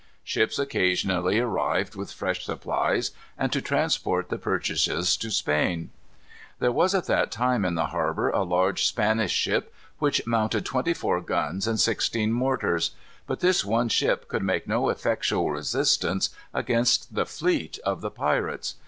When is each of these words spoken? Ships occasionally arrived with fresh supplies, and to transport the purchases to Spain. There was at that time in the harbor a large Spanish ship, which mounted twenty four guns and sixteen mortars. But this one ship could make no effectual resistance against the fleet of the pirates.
Ships 0.23 0.57
occasionally 0.57 1.37
arrived 1.37 1.93
with 1.93 2.11
fresh 2.11 2.43
supplies, 2.43 3.11
and 3.37 3.53
to 3.53 3.61
transport 3.61 4.29
the 4.29 4.39
purchases 4.39 5.15
to 5.17 5.29
Spain. 5.29 5.91
There 6.57 6.71
was 6.71 6.95
at 6.95 7.05
that 7.05 7.29
time 7.29 7.63
in 7.63 7.75
the 7.75 7.85
harbor 7.93 8.31
a 8.31 8.41
large 8.41 8.87
Spanish 8.87 9.29
ship, 9.31 9.71
which 9.99 10.25
mounted 10.25 10.65
twenty 10.65 10.95
four 10.95 11.21
guns 11.21 11.67
and 11.67 11.79
sixteen 11.79 12.31
mortars. 12.33 12.95
But 13.27 13.41
this 13.41 13.63
one 13.63 13.89
ship 13.89 14.27
could 14.27 14.41
make 14.41 14.67
no 14.67 14.89
effectual 14.89 15.51
resistance 15.51 16.31
against 16.51 17.13
the 17.13 17.27
fleet 17.27 17.77
of 17.85 18.01
the 18.01 18.09
pirates. 18.09 18.73